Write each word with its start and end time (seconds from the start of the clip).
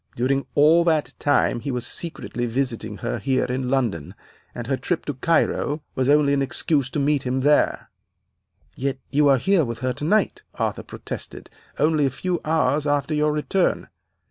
During 0.15 0.47
all 0.55 0.83
that 0.85 1.13
time 1.19 1.59
he 1.59 1.69
was 1.69 1.85
secretly 1.85 2.47
visiting 2.47 2.97
her 3.05 3.19
here 3.19 3.45
in 3.45 3.69
London, 3.69 4.15
and 4.55 4.65
her 4.65 4.75
trip 4.75 5.05
to 5.05 5.13
Cairo 5.13 5.83
was 5.93 6.09
only 6.09 6.33
an 6.33 6.41
excuse 6.41 6.89
to 6.89 6.99
meet 6.99 7.21
him 7.21 7.41
there.' 7.41 7.91
"'Yet 8.75 8.97
you 9.11 9.27
are 9.27 9.37
here 9.37 9.63
with 9.63 9.77
her 9.85 9.93
tonight,' 9.93 10.41
Arthur 10.55 10.81
protested, 10.81 11.51
'only 11.77 12.07
a 12.07 12.09
few 12.09 12.41
hours 12.43 12.87
after 12.87 13.13
your 13.13 13.31
return. 13.31 13.89